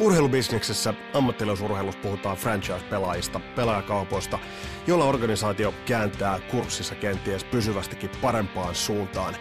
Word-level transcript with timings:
Urheilubisneksessä 0.00 0.94
ammattilaisurheilussa 1.14 2.00
puhutaan 2.00 2.36
franchise-pelaajista, 2.36 3.40
pelaajakaupoista, 3.56 4.38
jolla 4.86 5.04
organisaatio 5.04 5.74
kääntää 5.86 6.40
kurssissa 6.50 6.94
kenties 6.94 7.44
pysyvästikin 7.44 8.10
parempaan 8.22 8.74
suuntaan. 8.74 9.36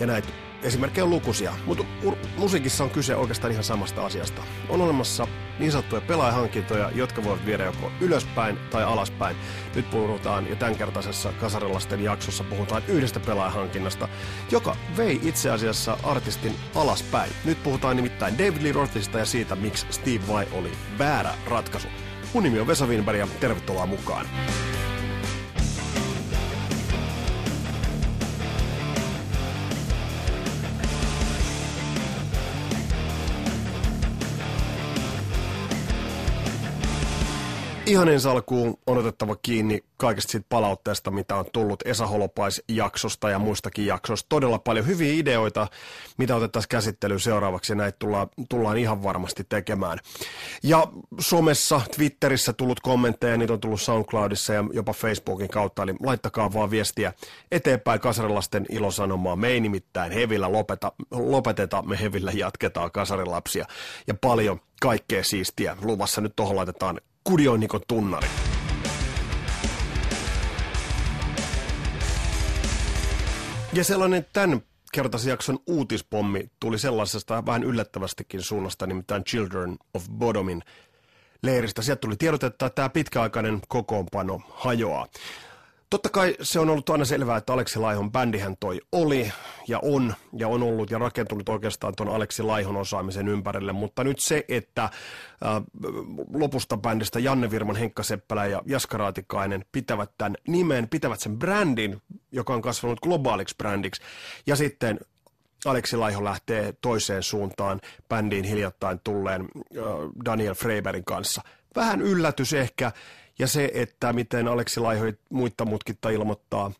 Ja 0.00 0.06
näitä 0.06 0.28
esimerkkejä 0.62 1.04
on 1.04 1.10
lukuisia, 1.10 1.52
mutta 1.66 1.84
musiikissa 2.36 2.84
on 2.84 2.90
kyse 2.90 3.16
oikeastaan 3.16 3.52
ihan 3.52 3.64
samasta 3.64 4.06
asiasta. 4.06 4.42
On 4.68 4.80
olemassa 4.80 5.26
niin 5.58 5.72
sanottuja 5.72 6.00
pelaajahankintoja, 6.00 6.90
jotka 6.94 7.24
voivat 7.24 7.46
viedä 7.46 7.64
joko 7.64 7.92
ylöspäin 8.00 8.58
tai 8.70 8.84
alaspäin. 8.84 9.36
Nyt 9.74 9.90
puhutaan 9.90 10.50
ja 10.50 10.56
tämänkertaisessa 10.56 11.32
Kasarilasten 11.32 12.04
jaksossa 12.04 12.44
puhutaan 12.44 12.82
yhdestä 12.88 13.20
pelaajahankinnasta, 13.20 14.08
joka 14.50 14.76
vei 14.96 15.20
itse 15.22 15.50
asiassa 15.50 15.98
artistin 16.02 16.56
alaspäin. 16.74 17.32
Nyt 17.44 17.62
puhutaan 17.62 17.96
nimittäin 17.96 18.38
David 18.38 18.62
Lee 18.62 18.72
Rothista 18.72 19.18
ja 19.18 19.24
siitä, 19.24 19.56
miksi 19.56 19.86
Steve 19.90 20.28
Vai 20.28 20.46
oli 20.52 20.72
väärä 20.98 21.34
ratkaisu. 21.46 21.88
Mun 22.34 22.42
nimi 22.42 22.60
on 22.60 22.66
Vesa 22.66 22.86
Winberg 22.86 23.18
ja 23.18 23.28
tervetuloa 23.40 23.86
mukaan. 23.86 24.26
Ihan 37.88 38.08
ensi 38.08 38.28
alkuun 38.28 38.78
on 38.86 38.98
otettava 38.98 39.36
kiinni 39.36 39.84
kaikesta 39.96 40.32
siitä 40.32 40.46
palautteesta, 40.48 41.10
mitä 41.10 41.36
on 41.36 41.44
tullut 41.52 41.82
Esa 41.84 42.06
Holopais-jaksosta 42.06 43.30
ja 43.30 43.38
muistakin 43.38 43.86
jaksoista. 43.86 44.26
Todella 44.28 44.58
paljon 44.58 44.86
hyviä 44.86 45.12
ideoita, 45.12 45.66
mitä 46.18 46.36
otettaisiin 46.36 46.68
käsittelyyn 46.68 47.20
seuraavaksi, 47.20 47.72
ja 47.72 47.76
näitä 47.76 47.96
tullaan, 47.98 48.28
tullaan 48.48 48.78
ihan 48.78 49.02
varmasti 49.02 49.46
tekemään. 49.48 49.98
Ja 50.62 50.86
somessa, 51.20 51.80
Twitterissä 51.96 52.52
tullut 52.52 52.80
kommentteja, 52.80 53.36
niitä 53.36 53.52
on 53.52 53.60
tullut 53.60 53.80
SoundCloudissa 53.80 54.54
ja 54.54 54.64
jopa 54.72 54.92
Facebookin 54.92 55.48
kautta, 55.48 55.82
eli 55.82 55.94
laittakaa 56.00 56.52
vaan 56.52 56.70
viestiä 56.70 57.12
eteenpäin 57.52 58.00
kasarilasten 58.00 58.66
ilosanomaa. 58.70 59.36
Me 59.36 59.48
ei 59.48 59.60
nimittäin 59.60 60.12
hevillä 60.12 60.52
lopeta, 60.52 60.92
lopeteta, 61.10 61.82
me 61.82 62.00
hevillä 62.00 62.32
jatketaan 62.34 62.92
kasarilapsia. 62.92 63.66
Ja 64.06 64.14
paljon 64.14 64.60
kaikkea 64.80 65.24
siistiä 65.24 65.76
luvassa. 65.82 66.20
Nyt 66.20 66.36
tuohon 66.36 66.56
laitetaan 66.56 67.00
Kudioinnikon 67.28 67.80
tunnari. 67.88 68.28
Ja 73.72 73.84
sellainen 73.84 74.26
tämän 74.32 74.60
kertaisen 74.92 75.30
jakson 75.30 75.58
uutispommi 75.66 76.50
tuli 76.60 76.78
sellaisesta 76.78 77.46
vähän 77.46 77.64
yllättävästikin 77.64 78.42
suunnasta, 78.42 78.86
nimittäin 78.86 79.24
Children 79.24 79.76
of 79.94 80.04
Bodomin 80.10 80.62
leiristä. 81.42 81.82
Sieltä 81.82 82.00
tuli 82.00 82.16
tiedotetta, 82.16 82.66
että 82.66 82.74
tämä 82.74 82.88
pitkäaikainen 82.88 83.60
kokoonpano 83.68 84.40
hajoaa. 84.50 85.06
Totta 85.90 86.08
kai 86.08 86.36
se 86.42 86.60
on 86.60 86.70
ollut 86.70 86.90
aina 86.90 87.04
selvää, 87.04 87.36
että 87.36 87.52
Aleksi 87.52 87.78
Laihon 87.78 88.12
bändihän 88.12 88.56
toi 88.60 88.80
oli 88.92 89.32
ja 89.68 89.78
on 89.82 90.14
ja 90.36 90.48
on 90.48 90.62
ollut 90.62 90.90
ja 90.90 90.98
rakentunut 90.98 91.48
oikeastaan 91.48 91.94
tuon 91.96 92.08
Aleksi 92.08 92.42
Laihon 92.42 92.76
osaamisen 92.76 93.28
ympärille, 93.28 93.72
mutta 93.72 94.04
nyt 94.04 94.16
se, 94.20 94.44
että 94.48 94.82
äh, 94.84 94.90
lopusta 96.34 96.76
bändistä 96.76 97.18
Janne 97.18 97.50
Virman, 97.50 97.76
Henkka 97.76 98.02
Seppälä 98.02 98.46
ja 98.46 98.62
Jaska 98.66 98.98
Raatikainen 98.98 99.64
pitävät 99.72 100.10
tämän 100.18 100.36
nimen, 100.48 100.88
pitävät 100.88 101.20
sen 101.20 101.38
brändin, 101.38 102.02
joka 102.32 102.54
on 102.54 102.62
kasvanut 102.62 103.00
globaaliksi 103.00 103.56
brändiksi 103.56 104.02
ja 104.46 104.56
sitten 104.56 105.00
Aleksi 105.64 105.96
Laiho 105.96 106.24
lähtee 106.24 106.74
toiseen 106.80 107.22
suuntaan 107.22 107.80
bändiin 108.08 108.44
hiljattain 108.44 109.00
tulleen 109.04 109.40
äh, 109.42 109.82
Daniel 110.24 110.54
Freibergin 110.54 111.04
kanssa. 111.04 111.42
Vähän 111.76 112.02
yllätys 112.02 112.52
ehkä, 112.52 112.92
ja 113.38 113.46
se, 113.46 113.70
että 113.74 114.12
miten 114.12 114.48
Aleksi 114.48 114.80
Laiho 114.80 115.04
muitta 115.28 115.64
mutkitta 115.64 116.10
ilmoittaa 116.10 116.72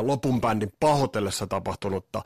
lopun 0.00 0.40
bändin 0.40 0.72
pahoitellessa 0.80 1.46
tapahtunutta, 1.46 2.22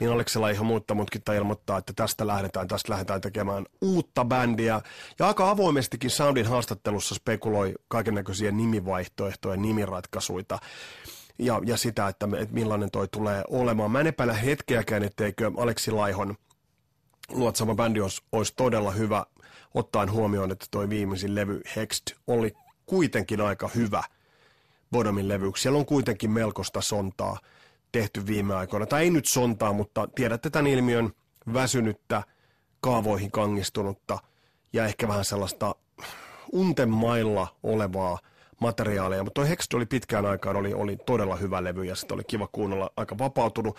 niin 0.00 0.10
Aleksi 0.10 0.38
Laiho 0.38 0.64
muutta 0.64 0.94
mutkitta 0.94 1.32
ilmoittaa, 1.32 1.78
että 1.78 1.92
tästä 1.96 2.26
lähdetään, 2.26 2.68
tästä 2.68 2.92
lähdetään 2.92 3.20
tekemään 3.20 3.66
uutta 3.80 4.24
bändiä. 4.24 4.80
Ja 5.18 5.26
aika 5.26 5.50
avoimestikin 5.50 6.10
Soundin 6.10 6.46
haastattelussa 6.46 7.14
spekuloi 7.14 7.74
kaikennäköisiä 7.88 8.50
nimivaihtoehtoja, 8.50 9.56
nimiratkaisuja 9.56 10.44
ja, 11.38 11.60
ja 11.66 11.76
sitä, 11.76 12.08
että, 12.08 12.28
että 12.38 12.54
millainen 12.54 12.90
toi 12.90 13.08
tulee 13.08 13.44
olemaan. 13.48 13.90
Mä 13.90 14.00
en 14.00 14.06
epäile 14.06 14.44
hetkeäkään, 14.44 15.02
etteikö 15.02 15.50
Aleksi 15.56 15.90
Laihon 15.90 16.36
luotsama 17.28 17.74
bändi 17.74 18.00
olisi, 18.00 18.22
olisi 18.32 18.52
todella 18.56 18.90
hyvä 18.90 19.26
ottaen 19.74 20.12
huomioon, 20.12 20.52
että 20.52 20.66
toi 20.70 20.88
viimeisin 20.88 21.34
levy 21.34 21.60
Hext 21.76 22.02
oli 22.26 22.52
kuitenkin 22.86 23.40
aika 23.40 23.68
hyvä 23.74 24.02
Bodomin 24.92 25.28
levyksi. 25.28 25.62
Siellä 25.62 25.78
on 25.78 25.86
kuitenkin 25.86 26.30
melkoista 26.30 26.80
sontaa 26.80 27.38
tehty 27.92 28.26
viime 28.26 28.54
aikoina. 28.54 28.86
Tai 28.86 29.02
ei 29.02 29.10
nyt 29.10 29.26
sontaa, 29.26 29.72
mutta 29.72 30.08
tiedätte 30.14 30.50
tämän 30.50 30.66
ilmiön 30.66 31.12
väsynyttä, 31.52 32.22
kaavoihin 32.80 33.30
kangistunutta 33.30 34.18
ja 34.72 34.84
ehkä 34.84 35.08
vähän 35.08 35.24
sellaista 35.24 35.74
untemailla 36.52 37.48
olevaa 37.62 38.18
materiaalia. 38.60 39.24
Mutta 39.24 39.40
toi 39.40 39.48
Hext 39.48 39.74
oli 39.74 39.86
pitkään 39.86 40.26
aikaan 40.26 40.56
oli, 40.56 40.74
oli 40.74 40.96
todella 41.06 41.36
hyvä 41.36 41.64
levy 41.64 41.84
ja 41.84 41.94
sitten 41.94 42.14
oli 42.14 42.24
kiva 42.24 42.48
kuunnella 42.52 42.90
aika 42.96 43.18
vapautunut. 43.18 43.76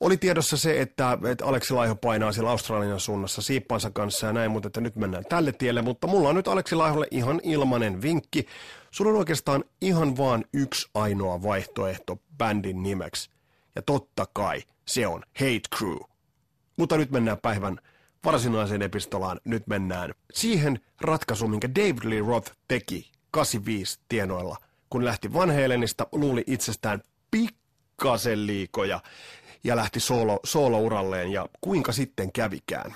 Oli 0.00 0.16
tiedossa 0.16 0.56
se, 0.56 0.80
että, 0.80 1.18
että 1.30 1.46
Aleksi 1.46 1.74
Laiho 1.74 1.94
painaa 1.94 2.32
siellä 2.32 2.50
Australian 2.50 3.00
suunnassa 3.00 3.42
siippansa 3.42 3.90
kanssa 3.90 4.26
ja 4.26 4.32
näin, 4.32 4.50
mutta 4.50 4.66
että 4.66 4.80
nyt 4.80 4.96
mennään 4.96 5.24
tälle 5.28 5.52
tielle. 5.52 5.82
Mutta 5.82 6.06
mulla 6.06 6.28
on 6.28 6.34
nyt 6.34 6.48
Aleksi 6.48 6.74
Laiholle 6.74 7.06
ihan 7.10 7.40
ilmanen 7.42 8.02
vinkki. 8.02 8.46
Sulla 8.90 9.10
on 9.10 9.16
oikeastaan 9.16 9.64
ihan 9.80 10.16
vaan 10.16 10.44
yksi 10.54 10.90
ainoa 10.94 11.42
vaihtoehto 11.42 12.18
bändin 12.38 12.82
nimeksi. 12.82 13.30
Ja 13.74 13.82
totta 13.82 14.26
kai 14.32 14.62
se 14.86 15.06
on 15.06 15.22
Hate 15.38 15.76
Crew. 15.78 15.96
Mutta 16.76 16.96
nyt 16.96 17.10
mennään 17.10 17.38
päivän 17.38 17.80
varsinaiseen 18.24 18.82
epistolaan. 18.82 19.40
Nyt 19.44 19.66
mennään 19.66 20.14
siihen 20.32 20.80
ratkaisuun, 21.00 21.50
minkä 21.50 21.68
David 21.74 22.04
Lee 22.04 22.20
Roth 22.20 22.52
teki 22.68 23.10
85 23.30 23.98
tienoilla. 24.08 24.56
Kun 24.90 25.04
lähti 25.04 25.32
Van 25.32 25.50
Halenista, 25.50 26.06
luuli 26.12 26.44
itsestään 26.46 27.02
pikkasen 27.30 28.46
liikoja 28.46 29.00
ja 29.64 29.76
lähti 29.76 30.00
solo, 30.00 30.40
solo-uralleen 30.44 31.32
ja 31.32 31.46
kuinka 31.60 31.92
sitten 31.92 32.32
kävikään. 32.32 32.94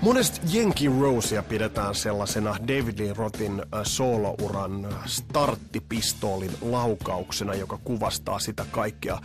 Monesti 0.00 0.40
Jenki 0.58 0.88
Rosea 1.00 1.42
pidetään 1.42 1.94
sellaisena 1.94 2.56
David 2.68 2.98
Lee 2.98 3.12
Rothin 3.16 3.60
äh, 3.60 3.80
soolouran 3.82 4.88
starttipistoolin 5.06 6.50
laukauksena, 6.62 7.54
joka 7.54 7.78
kuvastaa 7.84 8.38
sitä 8.38 8.66
kaikkea, 8.70 9.18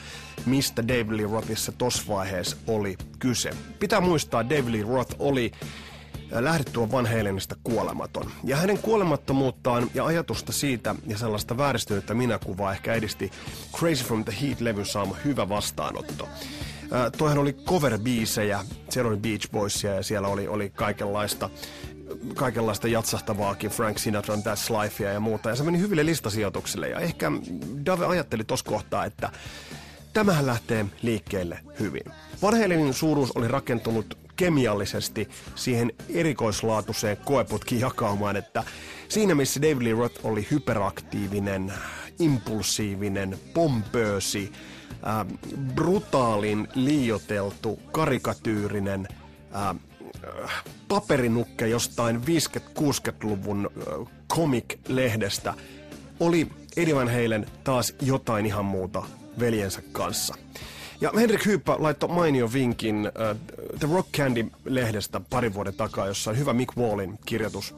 mistä 0.45 0.87
David 0.87 1.11
Lee 1.17 1.27
Rothissa 1.31 1.71
tuossa 1.71 2.03
vaiheessa 2.07 2.57
oli 2.67 2.97
kyse. 3.19 3.49
Pitää 3.79 4.01
muistaa, 4.01 4.49
David 4.49 4.71
Lee 4.71 4.83
Roth 4.83 5.15
oli 5.19 5.51
lähdettyä 6.31 6.91
Van 6.91 7.05
Halenista 7.05 7.55
kuolematon. 7.63 8.31
Ja 8.43 8.57
hänen 8.57 8.77
kuolemattomuuttaan 8.77 9.91
ja 9.93 10.05
ajatusta 10.05 10.51
siitä 10.51 10.95
ja 11.07 11.17
sellaista 11.17 11.57
vääristynyttä 11.57 12.13
minäkuvaa 12.13 12.71
ehkä 12.71 12.93
edisti 12.93 13.31
Crazy 13.77 14.03
from 14.03 14.23
the 14.25 14.33
Heat-levyn 14.41 14.85
saama 14.85 15.15
hyvä 15.25 15.49
vastaanotto. 15.49 16.29
Äh, 16.93 17.11
toihan 17.17 17.37
oli 17.37 17.51
cover-biisejä, 17.53 18.59
siellä 18.89 19.09
oli 19.09 19.17
Beach 19.17 19.51
Boysia 19.51 19.95
ja 19.95 20.03
siellä 20.03 20.27
oli, 20.27 20.47
oli 20.47 20.69
kaikenlaista 20.69 21.49
kaikenlaista 22.35 22.87
jatsahtavaakin, 22.87 23.69
Frank 23.69 23.97
Sinatra, 23.97 24.35
That's 24.35 24.83
Lifea 24.83 25.11
ja 25.11 25.19
muuta. 25.19 25.49
Ja 25.49 25.55
se 25.55 25.63
meni 25.63 25.79
hyville 25.79 26.05
listasijoituksille. 26.05 26.89
Ja 26.89 26.99
ehkä 26.99 27.31
Dave 27.85 28.05
ajatteli 28.05 28.43
tuossa 28.43 28.65
kohtaa, 28.65 29.05
että 29.05 29.29
tämähän 30.13 30.45
lähtee 30.45 30.85
liikkeelle 31.01 31.59
hyvin. 31.79 32.03
Van 32.41 32.93
suuruus 32.93 33.31
oli 33.31 33.47
rakentunut 33.47 34.17
kemiallisesti 34.35 35.29
siihen 35.55 35.93
erikoislaatuiseen 36.09 37.17
koeputkijakaumaan, 37.17 38.35
että 38.35 38.63
siinä 39.09 39.35
missä 39.35 39.61
David 39.61 39.83
Lee 39.83 39.93
Roth 39.93 40.25
oli 40.25 40.47
hyperaktiivinen, 40.51 41.73
impulsiivinen, 42.19 43.39
pompöösi, 43.53 44.51
äh, 45.07 45.39
brutaalin, 45.75 46.67
liioteltu, 46.75 47.79
karikatyyrinen, 47.91 49.07
äh, 49.55 49.75
paperinukke 50.87 51.67
jostain 51.67 52.21
50-60-luvun 52.21 53.69
äh, 53.77 54.07
comic-lehdestä, 54.33 55.53
oli 56.19 56.47
Eddie 56.77 56.95
Van 56.95 57.09
Halen 57.09 57.47
taas 57.63 57.93
jotain 58.01 58.45
ihan 58.45 58.65
muuta 58.65 59.03
veljensä 59.39 59.81
kanssa. 59.91 60.35
Ja 61.01 61.11
Henrik 61.15 61.45
Hyyppä 61.45 61.75
laittoi 61.79 62.09
mainio 62.09 62.53
vinkin 62.53 62.95
uh, 63.07 63.59
The 63.79 63.87
Rock 63.93 64.09
Candy-lehdestä 64.17 65.21
pari 65.29 65.53
vuoden 65.53 65.73
takaa, 65.73 66.07
jossa 66.07 66.31
on 66.31 66.37
hyvä 66.37 66.53
Mick 66.53 66.77
Wallin 66.77 67.19
kirjoitus 67.25 67.75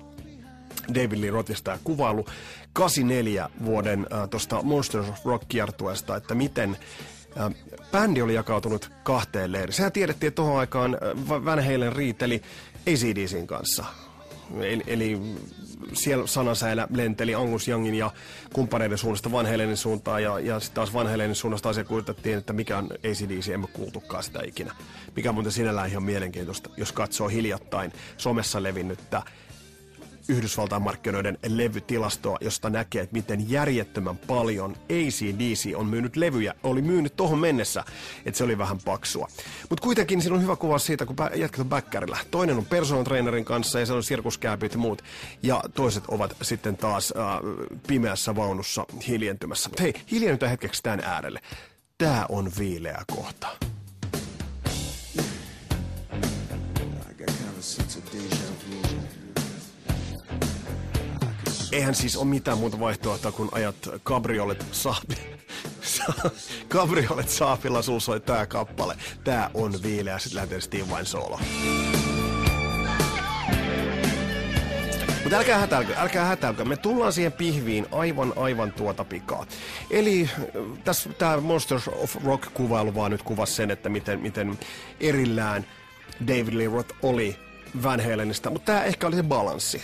David 0.94 1.22
Lee 1.22 1.30
Rothista 1.30 1.72
ja 1.72 1.80
kuvailu 1.84 2.25
84 2.74 3.50
vuoden 3.66 4.00
uh, 4.00 4.30
tuosta 4.30 4.62
Monsters 4.62 5.10
of 5.10 5.25
Rock 5.25 5.48
kiertueesta, 5.48 6.16
että 6.16 6.36
miten 6.36 6.78
bändi 7.92 8.22
oli 8.22 8.34
jakautunut 8.34 8.92
kahteen 9.04 9.52
leiriin. 9.52 9.74
Sehän 9.74 9.92
tiedettiin, 9.92 10.28
että 10.28 10.36
tuohon 10.36 10.60
aikaan 10.60 10.98
Van 11.30 11.66
Halen 11.66 11.96
riiteli 11.96 12.42
ACDCin 12.88 13.48
kanssa. 13.48 13.86
Eli, 14.60 14.84
eli 14.88 15.19
siellä 15.94 16.27
sanasäilä 16.27 16.88
lenteli 16.95 17.35
Angus 17.35 17.68
Youngin 17.68 17.95
ja 17.95 18.12
kumppaneiden 18.53 18.97
suunnasta 18.97 19.31
Van 19.31 19.47
suuntaan 19.75 20.24
ja, 20.24 20.39
ja 20.39 20.59
sitten 20.59 20.75
taas 20.75 20.94
Van 20.94 21.35
suunnasta 21.35 21.69
asia 21.69 21.83
kuultettiin, 21.83 22.38
että 22.38 22.53
mikä 22.53 22.77
on 22.77 22.85
ACDC, 22.85 23.47
emme 23.47 23.68
kuultukaan 23.68 24.24
sitä 24.24 24.39
ikinä. 24.45 24.75
Mikä 25.15 25.31
muuten 25.31 25.51
sinällään 25.51 25.89
ihan 25.89 26.03
mielenkiintoista, 26.03 26.69
jos 26.77 26.91
katsoo 26.91 27.27
hiljattain 27.27 27.94
somessa 28.18 28.63
levinnyttä 28.63 29.21
Yhdysvaltain 30.28 30.81
markkinoiden 30.81 31.38
levytilastoa, 31.48 32.38
josta 32.42 32.70
näkee, 32.70 33.02
että 33.02 33.16
miten 33.16 33.50
järjettömän 33.50 34.18
paljon 34.18 34.72
ACDC 34.72 35.72
on 35.75 35.86
myynyt 35.86 36.16
levyjä. 36.16 36.54
Oli 36.64 36.81
myynyt 36.81 37.16
tuohon 37.16 37.40
mennessä, 37.40 37.84
että 38.25 38.38
se 38.38 38.44
oli 38.44 38.58
vähän 38.58 38.78
paksua. 38.86 39.28
Mutta 39.70 39.84
kuitenkin 39.84 40.22
siinä 40.22 40.36
on 40.36 40.42
hyvä 40.42 40.56
kuva 40.56 40.80
siitä, 40.80 41.06
kun 41.06 41.16
jätkät 41.36 41.68
on. 41.72 42.18
Toinen 42.31 42.58
on 42.58 42.66
personal 42.66 43.04
trainerin 43.04 43.46
kanssa 43.46 43.80
ja 43.80 43.86
se 43.86 43.94
on 43.94 44.04
sirkuskääpit 44.04 44.74
ja 44.74 44.78
muut. 44.78 45.02
Ja 45.44 45.62
toiset 45.75 46.04
ovat 46.08 46.38
sitten 46.42 46.78
taas 46.78 47.14
äh, 47.18 47.26
pimeässä 47.88 48.36
vaunussa 48.36 48.86
hiljentymässä. 49.08 49.69
Hei, 49.80 49.94
hiljennytään 50.12 50.50
hetkeksi 50.50 50.84
tämän 50.84 51.00
äärelle. 51.00 51.40
Tää 51.98 52.26
on 52.30 52.52
viileä 52.60 53.04
kohta. 53.16 53.48
I 56.12 57.16
got 57.18 57.28
kind 57.28 57.50
of 57.50 57.58
a 57.58 57.62
sense 57.62 58.00
of 58.00 58.14
deja 58.14 58.44
eihän 61.74 61.96
siis 61.96 62.18
ole 62.18 62.25
mitään 62.25 62.58
muuta 62.58 62.80
vaihtoehtoa, 62.80 63.31
kun 63.31 63.50
ajat 63.52 63.75
kabriolet 64.04 64.66
saapi. 64.72 65.18
kabriolet 66.68 67.30
saapilla 67.30 67.81
sul 67.81 68.00
soi 68.00 68.20
tää 68.20 68.46
kappale. 68.46 68.96
Tää 69.24 69.50
on 69.54 69.74
viileä, 69.84 70.20
sit 70.20 70.34
lähtee 70.34 70.62
Steve 70.62 70.90
Vain 70.90 71.06
solo. 71.06 71.40
Mutta 75.24 75.38
älkää 75.38 75.60
hätälkö, 75.60 75.94
älkää 75.96 76.25
hätälkö. 76.25 76.66
Me 76.66 76.78
tullaan 76.78 77.14
siihen 77.14 77.31
pihviin 77.31 77.86
aivan, 77.92 78.34
aivan 78.36 78.72
tuota 78.72 79.04
pikaa. 79.04 79.46
Eli 79.92 80.30
äh, 80.34 80.44
tässä 80.84 81.10
tämä 81.10 81.38
Monsters 81.38 81.88
of 81.88 82.16
Rock-kuvailu 82.26 82.96
vaan 82.96 83.12
nyt 83.12 83.24
kuvasi 83.24 83.54
sen, 83.54 83.72
että 83.72 83.90
miten, 83.90 84.19
miten 84.19 84.60
erillään 85.00 85.66
David 86.28 86.54
Lee 86.54 86.68
Roth 86.68 86.96
oli 87.02 87.36
Van 87.84 88.04
Halenista, 88.04 88.50
mutta 88.50 88.66
tämä 88.66 88.84
ehkä 88.84 89.08
oli 89.08 89.16
se 89.16 89.24
balanssi. 89.24 89.81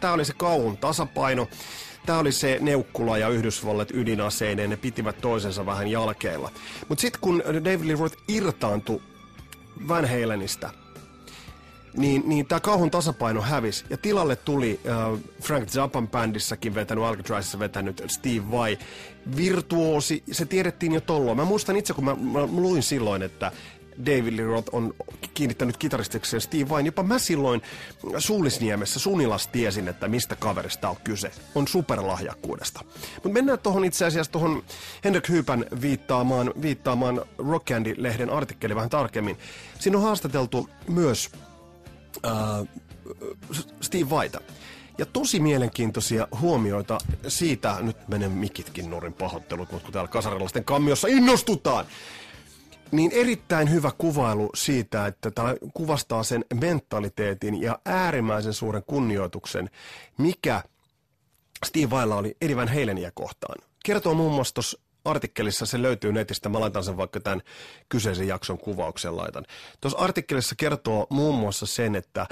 Tämä 0.00 0.12
oli 0.12 0.24
se 0.24 0.32
kauhun 0.36 0.76
tasapaino. 0.76 1.48
Tämä 2.06 2.18
oli 2.18 2.32
se 2.32 2.58
Neukkula 2.60 3.18
ja 3.18 3.28
Yhdysvallat 3.28 3.90
ydinaseineen, 3.90 4.70
ne 4.70 4.76
pitivät 4.76 5.20
toisensa 5.20 5.66
vähän 5.66 5.88
jalkeilla. 5.88 6.50
Mutta 6.88 7.02
sitten 7.02 7.20
kun 7.20 7.42
David 7.46 7.86
Lee 7.86 7.96
Roth 7.96 8.16
irtaantui 8.28 9.02
Van 9.88 10.08
Halenista, 10.08 10.70
niin, 11.96 12.22
niin 12.26 12.46
tämä 12.46 12.60
kauhun 12.60 12.90
tasapaino 12.90 13.40
hävisi. 13.40 13.84
Ja 13.90 13.96
tilalle 13.96 14.36
tuli 14.36 14.80
äh, 14.88 15.20
Frank 15.42 15.68
Zappan 15.68 16.08
bändissäkin 16.08 16.74
vetänyt, 16.74 17.04
Alcatrazissa 17.04 17.58
vetänyt 17.58 18.02
Steve 18.06 18.50
Vai. 18.50 18.78
Virtuosi, 19.36 20.22
se 20.32 20.44
tiedettiin 20.44 20.92
jo 20.92 21.00
tolloin. 21.00 21.36
Mä 21.36 21.44
muistan 21.44 21.76
itse, 21.76 21.94
kun 21.94 22.04
mä, 22.04 22.14
mä 22.14 22.40
luin 22.46 22.82
silloin, 22.82 23.22
että 23.22 23.52
David 24.06 24.36
Lee 24.36 24.44
Roth 24.44 24.74
on 24.74 24.94
kiinnittänyt 25.34 25.76
kitaristikseen 25.76 26.40
Steve 26.40 26.68
Vai. 26.68 26.86
Jopa 26.86 27.02
mä 27.02 27.18
silloin 27.18 27.62
Suulisniemessä 28.18 29.00
Sunilas 29.00 29.46
tiesin, 29.46 29.88
että 29.88 30.08
mistä 30.08 30.36
kaverista 30.36 30.88
on 30.88 30.96
kyse. 31.04 31.30
On 31.54 31.68
superlahjakkuudesta. 31.68 32.80
Mutta 33.14 33.28
mennään 33.28 33.58
tuohon 33.58 33.84
itse 33.84 34.04
asiassa 34.04 34.32
tuohon 34.32 34.62
Henrik 35.04 35.28
Hyypän 35.28 35.64
viittaamaan, 35.80 36.52
viittaamaan 36.62 37.22
Rock 37.38 37.66
Candy-lehden 37.70 38.30
artikkeli 38.30 38.74
vähän 38.74 38.90
tarkemmin. 38.90 39.38
Siinä 39.78 39.98
on 39.98 40.04
haastateltu 40.04 40.68
myös 40.88 41.30
äh, 42.26 42.32
Steve 43.80 44.10
Vaita. 44.10 44.40
Ja 44.98 45.06
tosi 45.06 45.40
mielenkiintoisia 45.40 46.28
huomioita 46.40 46.98
siitä, 47.28 47.76
nyt 47.80 48.08
menen 48.08 48.30
mikitkin 48.30 48.90
nurin 48.90 49.12
pahoittelut, 49.12 49.72
mutta 49.72 49.84
kun 49.84 49.92
täällä 49.92 50.08
kasarilaisten 50.08 50.64
kammiossa 50.64 51.08
innostutaan, 51.08 51.86
niin 52.92 53.12
erittäin 53.12 53.70
hyvä 53.70 53.90
kuvailu 53.98 54.50
siitä, 54.54 55.06
että 55.06 55.30
tämä 55.30 55.54
kuvastaa 55.74 56.22
sen 56.22 56.44
mentaliteetin 56.60 57.62
ja 57.62 57.78
äärimmäisen 57.86 58.52
suuren 58.52 58.82
kunnioituksen, 58.86 59.70
mikä 60.18 60.62
Steve 61.66 61.90
Vailla 61.90 62.16
oli 62.16 62.36
Eddie 62.40 62.56
Halenia 62.56 63.10
kohtaan. 63.14 63.56
Kertoo 63.84 64.14
muun 64.14 64.32
muassa 64.32 64.54
tuossa 64.54 64.78
artikkelissa, 65.04 65.66
se 65.66 65.82
löytyy 65.82 66.12
netistä, 66.12 66.48
mä 66.48 66.60
laitan 66.60 66.84
sen 66.84 66.96
vaikka 66.96 67.20
tämän 67.20 67.42
kyseisen 67.88 68.28
jakson 68.28 68.58
kuvauksen 68.58 69.16
laitan. 69.16 69.44
Tuossa 69.80 69.98
artikkelissa 69.98 70.54
kertoo 70.58 71.06
muun 71.10 71.34
muassa 71.34 71.66
sen, 71.66 71.94
että 71.94 72.26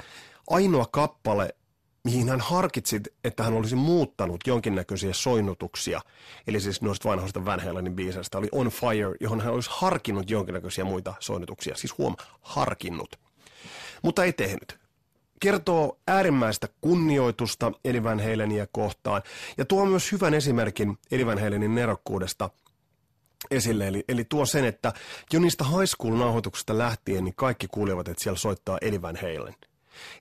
ainoa 0.49 0.85
kappale, 0.91 1.55
mihin 2.03 2.29
hän 2.29 2.39
harkitsi, 2.39 3.01
että 3.23 3.43
hän 3.43 3.53
olisi 3.53 3.75
muuttanut 3.75 4.41
jonkinnäköisiä 4.47 5.13
soinnutuksia, 5.13 6.01
eli 6.47 6.59
siis 6.59 6.81
noista 6.81 7.09
vanhoista 7.09 7.45
Van 7.45 7.59
Halenin 7.59 7.95
biiseistä, 7.95 8.37
oli 8.37 8.47
On 8.51 8.67
Fire, 8.67 9.15
johon 9.19 9.41
hän 9.41 9.53
olisi 9.53 9.69
harkinnut 9.73 10.29
jonkinnäköisiä 10.29 10.83
muita 10.83 11.13
soinnutuksia, 11.19 11.75
siis 11.75 11.97
huom, 11.97 12.15
harkinnut, 12.41 13.15
mutta 14.01 14.23
ei 14.23 14.33
tehnyt. 14.33 14.79
Kertoo 15.39 15.99
äärimmäistä 16.07 16.67
kunnioitusta 16.81 17.71
Eddie 17.85 18.03
Van 18.03 18.19
Halenia 18.19 18.67
kohtaan. 18.71 19.21
Ja 19.57 19.65
tuo 19.65 19.85
myös 19.85 20.11
hyvän 20.11 20.33
esimerkin 20.33 20.97
Eddie 21.11 21.25
Van 21.25 21.39
Halenin 21.39 21.75
nerokkuudesta 21.75 22.49
esille. 23.51 23.87
Eli, 23.87 24.03
eli 24.09 24.25
tuo 24.25 24.45
sen, 24.45 24.65
että 24.65 24.93
jo 25.33 25.39
niistä 25.39 25.63
high 25.63 25.85
school-nauhoituksista 25.85 26.77
lähtien 26.77 27.23
niin 27.23 27.35
kaikki 27.35 27.67
kuulevat, 27.67 28.07
että 28.07 28.23
siellä 28.23 28.37
soittaa 28.37 28.77
Eddie 28.81 29.01
Van 29.01 29.15
Halen– 29.15 29.55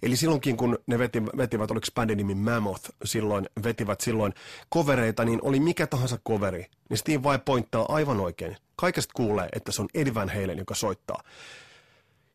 Eli 0.03 0.17
silloinkin, 0.17 0.57
kun 0.57 0.79
ne 0.87 0.99
veti, 0.99 1.23
vetivät, 1.27 1.71
oliko 1.71 1.87
bändin 1.95 2.17
nimi 2.17 2.35
Mammoth, 2.35 2.91
silloin 3.05 3.49
vetivät 3.65 4.01
silloin 4.01 4.35
kovereita, 4.69 5.25
niin 5.25 5.39
oli 5.43 5.61
mikä 5.61 5.87
tahansa 5.87 6.19
koveri, 6.23 6.67
niin 6.91 6.99
Steve 6.99 7.23
vai 7.23 7.39
pointtaa 7.45 7.87
aivan 7.89 8.21
oikein. 8.21 8.57
Kaikesta 8.77 9.13
kuulee, 9.17 9.49
että 9.53 9.73
se 9.73 9.83
on 9.83 9.89
Eddie 9.95 10.15
Van 10.15 10.29
Halen, 10.29 10.59
joka 10.59 10.75
soittaa. 10.75 11.23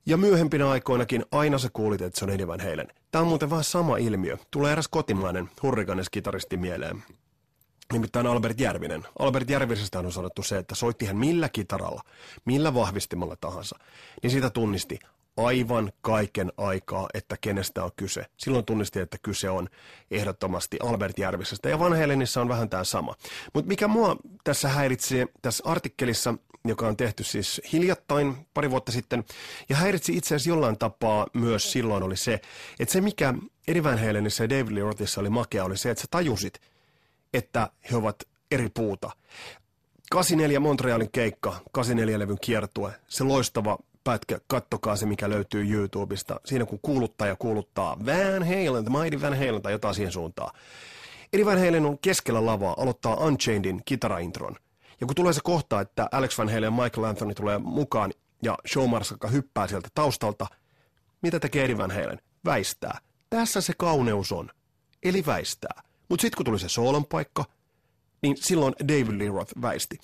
Ja 0.05 0.17
myöhempinä 0.17 0.69
aikoinakin 0.69 1.25
aina 1.31 1.57
sä 1.57 1.69
kuulit, 1.73 2.01
että 2.01 2.19
se 2.19 2.25
on 2.25 2.31
Eddie 2.31 2.47
Van 2.47 2.59
Halen. 2.59 2.87
Tämä 3.11 3.21
on 3.21 3.27
muuten 3.27 3.49
vähän 3.49 3.63
sama 3.63 3.97
ilmiö. 3.97 4.37
Tulee 4.51 4.71
eräs 4.71 4.87
kotimainen 4.87 5.49
hurrikanes-kitaristi 5.63 6.57
mieleen. 6.57 7.03
Nimittäin 7.93 8.27
Albert 8.27 8.59
Järvinen. 8.59 9.03
Albert 9.19 9.49
Järvisestä 9.49 9.99
on 9.99 10.11
sanottu 10.11 10.43
se, 10.43 10.57
että 10.57 10.75
soitti 10.75 11.05
hän 11.05 11.17
millä 11.17 11.49
kitaralla, 11.49 12.01
millä 12.45 12.73
vahvistimalla 12.73 13.35
tahansa, 13.35 13.79
niin 14.23 14.31
sitä 14.31 14.49
tunnisti 14.49 14.99
aivan 15.37 15.91
kaiken 16.01 16.51
aikaa, 16.57 17.07
että 17.13 17.37
kenestä 17.41 17.83
on 17.83 17.91
kyse. 17.95 18.25
Silloin 18.37 18.65
tunnisti, 18.65 18.99
että 18.99 19.17
kyse 19.21 19.49
on 19.49 19.69
ehdottomasti 20.11 20.77
Albert 20.83 21.19
Järvisestä. 21.19 21.69
Ja 21.69 21.79
Van 21.79 21.99
Halenissa 21.99 22.41
on 22.41 22.49
vähän 22.49 22.69
tämä 22.69 22.83
sama. 22.83 23.15
Mutta 23.53 23.67
mikä 23.67 23.87
mua 23.87 24.17
tässä 24.43 24.69
häiritsee 24.69 25.27
tässä 25.41 25.63
artikkelissa, 25.67 26.35
joka 26.65 26.87
on 26.87 26.97
tehty 26.97 27.23
siis 27.23 27.61
hiljattain, 27.73 28.47
pari 28.53 28.71
vuotta 28.71 28.91
sitten, 28.91 29.23
ja 29.69 29.75
häiritsi 29.75 30.17
itse 30.17 30.35
asiassa 30.35 30.49
jollain 30.49 30.77
tapaa 30.77 31.27
myös 31.33 31.71
silloin 31.71 32.03
oli 32.03 32.17
se, 32.17 32.41
että 32.79 32.91
se 32.93 33.01
mikä 33.01 33.33
Eddie 33.67 33.83
Van 33.83 33.99
Halenissa 33.99 34.43
ja 34.43 34.49
David 34.49 34.75
Lee 34.75 34.83
Rothissa 34.83 35.21
oli 35.21 35.29
makea, 35.29 35.65
oli 35.65 35.77
se, 35.77 35.91
että 35.91 36.01
sä 36.01 36.07
tajusit, 36.11 36.61
että 37.33 37.69
he 37.91 37.95
ovat 37.95 38.23
eri 38.51 38.69
puuta. 38.73 39.11
84 40.11 40.59
Montrealin 40.59 41.11
keikka, 41.11 41.55
84-levyn 41.77 42.37
kiertue, 42.41 42.93
se 43.07 43.23
loistava 43.23 43.77
pätkä, 44.03 44.39
kattokaa 44.47 44.95
se, 44.95 45.05
mikä 45.05 45.29
löytyy 45.29 45.73
YouTubesta. 45.73 46.39
Siinä 46.45 46.65
kun 46.65 46.79
kuuluttaja 46.81 47.35
kuuluttaa 47.35 47.97
Van 48.05 48.43
Halen, 48.43 48.85
The 48.85 48.99
Mighty 48.99 49.21
Van 49.21 49.37
Halen 49.37 49.61
tai 49.61 49.71
jotain 49.71 49.95
siihen 49.95 50.11
suuntaan. 50.11 50.55
Eddie 51.33 51.45
Van 51.45 51.65
Halen 51.65 51.85
on 51.85 51.99
keskellä 51.99 52.45
lavaa, 52.45 52.75
aloittaa 52.77 53.15
Unchainedin 53.15 53.81
kitaraintron. 53.85 54.55
Ja 55.01 55.07
kun 55.07 55.15
tulee 55.15 55.33
se 55.33 55.41
kohta, 55.43 55.81
että 55.81 56.09
Alex 56.11 56.37
Van 56.37 56.49
Halen 56.49 56.63
ja 56.63 56.71
Michael 56.71 57.03
Anthony 57.03 57.33
tulee 57.33 57.57
mukaan 57.57 58.11
ja 58.43 58.57
Showmarska 58.71 59.27
hyppää 59.27 59.67
sieltä 59.67 59.89
taustalta, 59.93 60.47
mitä 61.21 61.39
tekee 61.39 61.63
Eddie 61.63 61.77
Van 61.77 61.91
Halen? 61.91 62.21
Väistää. 62.45 62.97
Tässä 63.29 63.61
se 63.61 63.73
kauneus 63.77 64.31
on. 64.31 64.49
Eli 65.03 65.25
väistää. 65.25 65.81
Mutta 66.09 66.21
sitten 66.21 66.37
kun 66.37 66.45
tuli 66.45 66.59
se 66.59 66.69
soolon 66.69 67.05
paikka, 67.05 67.45
niin 68.21 68.37
silloin 68.37 68.75
David 68.87 69.19
Lee 69.19 69.27
Roth 69.27 69.61
väisti. 69.61 69.99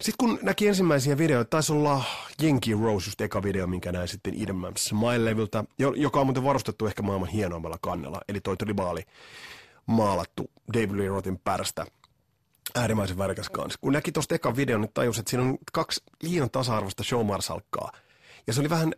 Sitten 0.00 0.14
kun 0.18 0.38
näki 0.42 0.68
ensimmäisiä 0.68 1.18
videoita, 1.18 1.50
taisi 1.50 1.72
olla 1.72 2.04
Jenki 2.42 2.72
Rose, 2.72 3.08
just 3.08 3.20
eka 3.20 3.42
video, 3.42 3.66
minkä 3.66 3.92
näin 3.92 4.08
sitten 4.08 4.34
Eden 4.42 4.56
Smile-levyltä, 4.78 5.64
joka 5.96 6.20
on 6.20 6.26
muuten 6.26 6.44
varustettu 6.44 6.86
ehkä 6.86 7.02
maailman 7.02 7.28
hienoimmalla 7.28 7.78
kannella, 7.80 8.20
eli 8.28 8.40
toi 8.40 8.56
tribaali 8.56 9.02
maalattu 9.86 10.50
David 10.74 10.96
Lee 10.96 11.08
Rothin 11.08 11.38
pärstä 11.38 11.86
äärimmäisen 12.74 13.18
värikäs 13.18 13.50
kanssa. 13.50 13.78
Kun 13.82 13.92
näki 13.92 14.12
tuosta 14.12 14.34
eka 14.34 14.56
videon, 14.56 14.80
niin 14.80 14.90
tajusi, 14.94 15.20
että 15.20 15.30
siinä 15.30 15.44
on 15.44 15.58
kaksi 15.72 16.02
liian 16.22 16.50
tasa-arvoista 16.50 17.04
showmarsalkkaa. 17.04 17.92
Ja 18.46 18.52
se 18.52 18.60
oli 18.60 18.70
vähän, 18.70 18.94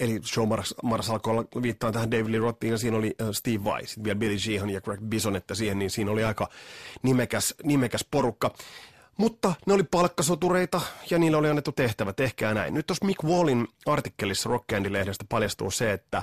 eli 0.00 0.20
showmarsalkoilla 0.24 1.44
viittaan 1.62 1.92
tähän 1.92 2.10
David 2.10 2.32
Lee 2.32 2.40
Rothiin, 2.40 2.70
ja 2.70 2.78
siinä 2.78 2.96
oli 2.96 3.14
uh, 3.22 3.34
Steve 3.34 3.64
Vai, 3.64 3.82
vielä 4.04 4.18
Billy 4.18 4.38
Sheehan 4.38 4.70
ja 4.70 4.80
Greg 4.80 5.00
Bison, 5.00 5.36
että 5.36 5.54
siihen, 5.54 5.78
niin 5.78 5.90
siinä 5.90 6.10
oli 6.10 6.24
aika 6.24 6.48
nimekäs, 7.02 7.54
nimekäs 7.64 8.06
porukka. 8.10 8.54
Mutta 9.20 9.54
ne 9.66 9.72
oli 9.72 9.82
palkkasotureita 9.82 10.80
ja 11.10 11.18
niille 11.18 11.36
oli 11.36 11.48
annettu 11.48 11.72
tehtävä, 11.72 12.12
tehkää 12.12 12.54
näin. 12.54 12.74
Nyt 12.74 12.86
tuossa 12.86 13.04
Mick 13.04 13.24
Wallin 13.24 13.68
artikkelissa 13.86 14.48
Rock 14.48 14.64
Candy-lehdestä 14.72 15.24
paljastuu 15.28 15.70
se, 15.70 15.92
että 15.92 16.22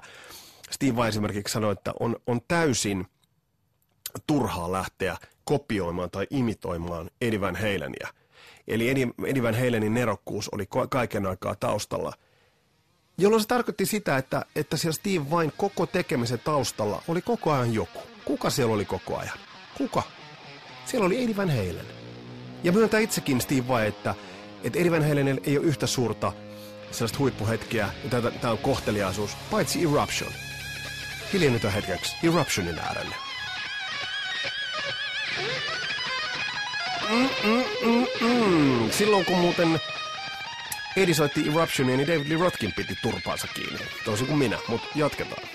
Steve 0.72 1.08
esimerkiksi 1.08 1.52
sanoi, 1.52 1.74
että 1.74 1.94
on, 2.00 2.16
on 2.28 2.42
täysin 2.48 3.06
turhaa 4.28 4.72
lähteä 4.72 5.18
kopioimaan 5.44 6.12
tai 6.12 6.28
imitoimaan 6.30 7.10
Eddie 7.22 7.40
Halenia. 7.40 8.08
Eli 8.68 8.90
Eddie, 8.90 9.62
Halenin 9.66 9.94
nerokkuus 9.94 10.50
oli 10.50 10.66
kaiken 10.90 11.26
aikaa 11.26 11.56
taustalla. 11.56 12.14
Jolloin 13.18 13.42
se 13.42 13.48
tarkoitti 13.48 13.86
sitä, 13.86 14.18
että, 14.18 14.46
että 14.56 14.78
siellä 14.78 14.96
Steve 14.96 15.30
vain 15.32 15.54
koko 15.58 15.86
tekemisen 15.86 16.40
taustalla 16.40 17.02
oli 17.08 17.22
koko 17.22 17.52
ajan 17.52 17.74
joku. 17.74 18.00
Kuka 18.26 18.50
siellä 18.50 18.74
oli 18.74 18.86
koko 18.86 19.18
ajan? 19.18 19.38
Kuka? 19.78 20.04
Siellä 20.86 21.06
oli 21.06 21.24
Eddie 21.24 21.36
Halen. 21.36 21.97
Ja 22.64 22.72
myöntää 22.72 23.00
itsekin 23.00 23.42
Steve 23.42 23.68
Vai, 23.68 23.88
että, 23.88 24.16
että 24.64 24.80
Eddie 24.80 24.92
Van 24.92 25.08
Halenilla 25.08 25.42
ei 25.44 25.58
ole 25.58 25.66
yhtä 25.66 25.88
suurta 25.88 26.34
sellaista 26.92 27.20
huippuhetkeä, 27.20 27.90
ja 28.04 28.22
tämä 28.42 28.52
on 28.52 28.58
kohteliaisuus, 28.58 29.38
paitsi 29.52 29.82
Eruption. 29.82 30.32
Hiljennytään 31.34 31.74
hetkeksi 31.74 32.16
Eruptionin 32.24 32.80
äärelle. 32.80 33.16
Mm, 37.10 37.30
mm, 37.44 37.64
mm, 37.86 38.28
mm. 38.28 38.92
Silloin 38.92 39.26
kun 39.26 39.38
muuten 39.38 39.82
Eddie 40.98 41.16
soitti 41.16 41.50
Eruptionia, 41.50 41.98
niin 41.98 42.08
David 42.08 42.30
Lee 42.30 42.38
Rothkin 42.38 42.74
piti 42.76 42.96
turpaansa 43.02 43.48
kiinni. 43.48 43.80
Toisin 44.06 44.28
kuin 44.28 44.40
minä, 44.40 44.58
mutta 44.68 44.88
jatketaan. 44.96 45.48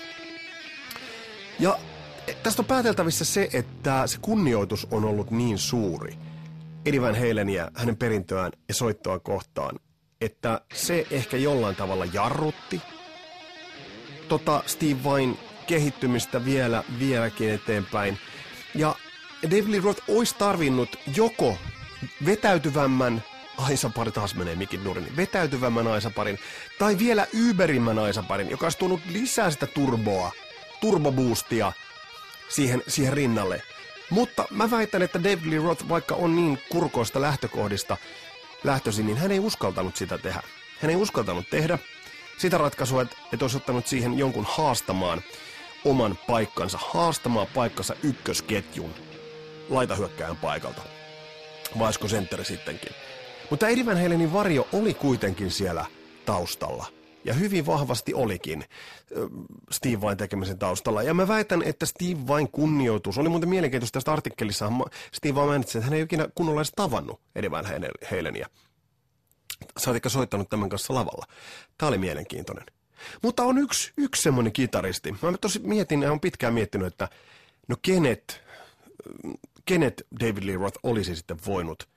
Ja 1.59 1.79
tästä 2.43 2.61
on 2.61 2.65
pääteltävissä 2.65 3.25
se, 3.25 3.49
että 3.53 4.07
se 4.07 4.17
kunnioitus 4.21 4.87
on 4.91 5.05
ollut 5.05 5.31
niin 5.31 5.57
suuri 5.57 6.17
Eddie 6.85 6.99
Halenia, 6.99 7.71
hänen 7.75 7.97
perintöään 7.97 8.51
ja 8.67 8.73
soittoa 8.73 9.19
kohtaan, 9.19 9.79
että 10.21 10.61
se 10.73 11.07
ehkä 11.11 11.37
jollain 11.37 11.75
tavalla 11.75 12.05
jarrutti 12.13 12.81
tota 14.27 14.63
Steve 14.65 15.03
Vain 15.03 15.39
kehittymistä 15.67 16.45
vielä, 16.45 16.83
vieläkin 16.99 17.49
eteenpäin. 17.49 18.17
Ja 18.75 18.95
David 19.43 19.71
Lee 19.71 19.81
Roth 19.83 20.03
olisi 20.07 20.35
tarvinnut 20.37 20.99
joko 21.15 21.57
vetäytyvämmän 22.25 23.23
Aisapari, 23.57 24.11
taas 24.11 24.35
menee 24.35 24.55
mikin 24.55 24.83
nurin, 24.83 25.15
vetäytyvämmän 25.17 25.87
Aisaparin, 25.87 26.39
tai 26.79 26.97
vielä 26.97 27.27
yberimmän 27.33 27.99
Aisaparin, 27.99 28.49
joka 28.49 28.65
olisi 28.65 28.77
tuonut 28.77 29.01
lisää 29.09 29.51
sitä 29.51 29.67
turboa, 29.67 30.31
turboboostia 30.81 31.71
siihen, 32.49 32.83
siihen 32.87 33.13
rinnalle. 33.13 33.61
Mutta 34.09 34.45
mä 34.49 34.71
väitän, 34.71 35.01
että 35.01 35.23
David 35.23 35.49
Lee 35.49 35.59
Roth, 35.59 35.89
vaikka 35.89 36.15
on 36.15 36.35
niin 36.35 36.59
kurkoista 36.69 37.21
lähtökohdista 37.21 37.97
lähtöisin, 38.63 39.05
niin 39.05 39.17
hän 39.17 39.31
ei 39.31 39.39
uskaltanut 39.39 39.95
sitä 39.95 40.17
tehdä. 40.17 40.41
Hän 40.81 40.89
ei 40.89 40.95
uskaltanut 40.95 41.49
tehdä 41.49 41.79
sitä 42.37 42.57
ratkaisua, 42.57 43.01
että, 43.01 43.15
että 43.33 43.45
olisi 43.45 43.57
ottanut 43.57 43.87
siihen 43.87 44.17
jonkun 44.17 44.45
haastamaan 44.49 45.21
oman 45.85 46.17
paikkansa, 46.27 46.79
haastamaan 46.81 47.47
paikkansa 47.53 47.95
ykkösketjun 48.03 48.93
laitahyökkäjän 49.69 50.37
paikalta. 50.37 50.81
Vaisko 51.79 52.07
sentteri 52.07 52.45
sittenkin. 52.45 52.91
Mutta 53.49 53.67
Eddie 53.67 53.85
Van 53.85 54.33
varjo 54.33 54.67
oli 54.73 54.93
kuitenkin 54.93 55.51
siellä 55.51 55.85
taustalla. 56.25 56.85
Ja 57.25 57.33
hyvin 57.33 57.65
vahvasti 57.65 58.13
olikin 58.13 58.65
Steve 59.71 60.01
Vain 60.01 60.17
tekemisen 60.17 60.59
taustalla. 60.59 61.03
Ja 61.03 61.13
mä 61.13 61.27
väitän, 61.27 61.63
että 61.65 61.85
Steve 61.85 62.27
Vain 62.27 62.51
kunnioitus, 62.51 63.17
oli 63.17 63.29
muuten 63.29 63.49
mielenkiintoista 63.49 63.97
tästä 63.97 64.13
artikkelissa, 64.13 64.71
Steve 65.13 65.35
Vain 65.35 65.47
mainitsi, 65.47 65.77
että 65.77 65.85
hän 65.89 65.93
ei 65.93 66.01
ikinä 66.01 66.27
kunnolla 66.35 66.59
edes 66.59 66.71
tavannut 66.75 67.21
Van 67.51 67.65
Halenia. 68.11 68.49
Saatikka 69.77 70.09
soittanut 70.09 70.49
tämän 70.49 70.69
kanssa 70.69 70.93
lavalla. 70.93 71.25
Tämä 71.77 71.87
oli 71.87 71.97
mielenkiintoinen. 71.97 72.65
Mutta 73.23 73.43
on 73.43 73.57
yksi, 73.57 73.91
yksi 73.97 74.21
semmoinen 74.21 74.53
kitaristi. 74.53 75.11
Mä 75.11 75.37
tosi 75.41 75.59
mietin, 75.59 76.01
ja 76.01 76.11
on 76.11 76.19
pitkään 76.19 76.53
miettinyt, 76.53 76.87
että 76.87 77.09
no 77.67 77.75
kenet, 77.81 78.41
kenet 79.65 80.07
David 80.19 80.45
Lee 80.45 80.57
Roth 80.57 80.79
olisi 80.83 81.15
sitten 81.15 81.37
voinut 81.45 81.92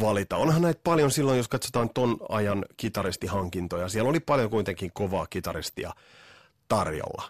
valita. 0.00 0.36
Onhan 0.36 0.62
näitä 0.62 0.80
paljon 0.84 1.10
silloin, 1.10 1.36
jos 1.36 1.48
katsotaan 1.48 1.90
ton 1.90 2.16
ajan 2.28 2.64
kitaristihankintoja. 2.76 3.88
Siellä 3.88 4.10
oli 4.10 4.20
paljon 4.20 4.50
kuitenkin 4.50 4.90
kovaa 4.92 5.26
kitaristia 5.26 5.92
tarjolla. 6.68 7.22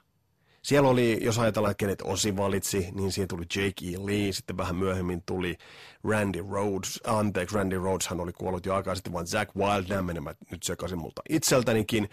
Siellä 0.63 0.89
oli, 0.89 1.19
jos 1.21 1.39
ajatellaan, 1.39 1.71
että 1.71 1.79
kenet 1.79 2.03
Osi 2.03 2.37
valitsi, 2.37 2.89
niin 2.95 3.13
siihen 3.13 3.29
tuli 3.29 3.45
Jake 3.57 3.87
E. 3.87 4.07
Lee, 4.07 4.33
sitten 4.33 4.57
vähän 4.57 4.77
myöhemmin 4.77 5.23
tuli 5.27 5.57
Randy 6.05 6.45
Rhodes, 6.51 7.01
anteeksi, 7.07 7.57
Randy 7.57 7.79
Rhodeshan 7.79 8.21
oli 8.21 8.33
kuollut 8.33 8.67
jo 8.67 8.75
aikaa 8.75 8.95
sitten, 8.95 9.13
vaan 9.13 9.27
Zack 9.27 9.57
Wild, 9.57 9.89
nämä 9.89 10.03
menemään 10.03 10.37
nyt 10.51 10.63
sekaisin 10.63 10.99
multa 10.99 11.23
itseltänikin. 11.29 12.09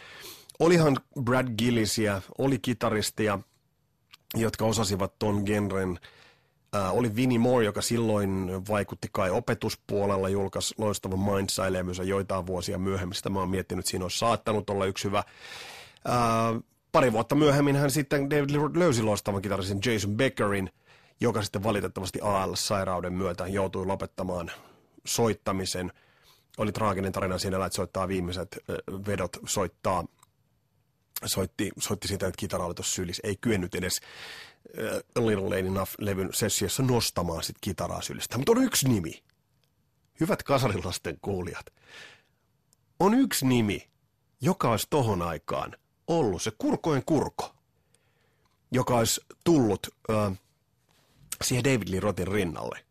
Olihan 0.60 0.98
Brad 1.22 1.48
Gillisia, 1.58 2.22
oli 2.38 2.60
kitaristia, 2.60 3.40
jotka 4.36 4.66
osasivat 4.66 5.20
ton 5.20 5.44
genren 5.46 6.00
Äh, 6.76 6.98
oli 6.98 7.16
Vinnie 7.16 7.40
Moore, 7.40 7.66
joka 7.66 7.82
silloin 7.82 8.52
vaikutti 8.70 9.08
kai 9.12 9.30
opetuspuolella, 9.30 10.30
julkaisi 10.30 10.76
loistavan 10.78 11.20
Mindsilemus 11.20 11.98
ja 11.98 12.04
joitain 12.04 12.48
vuosia 12.48 12.78
myöhemmin. 12.78 13.16
Sitä 13.16 13.30
mä 13.30 13.40
oon 13.40 13.50
miettinyt, 13.50 13.86
siinä 13.86 14.06
olisi 14.06 14.20
saattanut 14.20 14.70
olla 14.70 14.86
yksi 14.86 15.04
hyvä. 15.04 15.18
Äh, 15.18 16.62
pari 16.92 17.12
vuotta 17.12 17.36
myöhemmin 17.36 17.76
hän 17.76 17.92
sitten 17.92 18.30
David 18.30 18.76
löysi 18.76 19.04
loistavan 19.04 19.42
kitarisen 19.42 19.80
Jason 19.86 20.16
Beckerin, 20.16 20.70
joka 21.22 21.42
sitten 21.42 21.64
valitettavasti 21.64 22.20
ALS-sairauden 22.22 23.14
myötä 23.14 23.48
joutui 23.48 23.86
lopettamaan 23.86 24.52
soittamisen. 25.06 25.92
Oli 26.58 26.72
traaginen 26.72 27.12
tarina 27.12 27.38
siinä, 27.38 27.66
että 27.66 27.76
soittaa 27.76 28.08
viimeiset 28.08 28.58
vedot, 29.08 29.38
soittaa 29.46 30.04
soitti, 31.26 31.72
soitti 31.80 32.08
sitä, 32.08 32.28
että 32.28 32.38
kitara 32.40 32.66
oli 32.66 32.74
tuossa 32.74 32.94
sylissä. 32.94 33.22
Ei 33.24 33.36
kyennyt 33.42 33.76
edes 33.76 34.00
uh, 35.18 35.26
Little 35.26 35.50
Lady 35.50 35.68
Enough-levyn 35.68 36.30
sessiossa 36.34 36.84
nostamaan 36.84 37.44
sit 37.44 37.56
kitaraa 37.62 38.02
sylistä. 38.02 38.38
Mutta 38.38 38.52
on 38.52 38.64
yksi 38.64 38.90
nimi. 38.90 39.24
Hyvät 40.20 40.44
kasarilasten 40.44 41.18
kuulijat. 41.22 41.66
On 43.00 43.14
yksi 43.14 43.46
nimi, 43.46 43.90
joka 44.42 44.72
olisi 44.72 44.88
tohon 44.90 45.22
aikaan 45.22 45.76
ollut 46.08 46.42
se 46.42 46.52
kurkojen 46.58 47.06
kurko, 47.06 47.56
joka 48.72 48.98
olisi 48.98 49.22
tullut 49.44 49.88
uh, 50.10 50.38
siihen 51.44 51.64
David 51.64 51.88
Lee 51.92 52.00
Rothin 52.00 52.28
rinnalle 52.28 52.86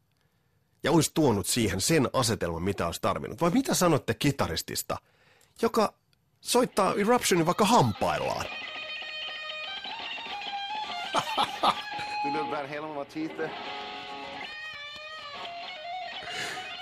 ja 0.83 0.93
olisi 0.93 1.11
tuonut 1.15 1.47
siihen 1.47 1.81
sen 1.81 2.11
asetelman, 2.13 2.63
mitä 2.63 2.87
olisi 2.87 3.01
tarvinnut. 3.01 3.41
Vai 3.41 3.51
mitä 3.51 3.75
sanotte 3.75 4.15
kitaristista, 4.15 4.97
joka 5.63 5.95
soittaa 6.41 6.95
Eruptionin 6.95 7.47
vaikka 7.47 7.65
hampaillaan. 7.65 8.47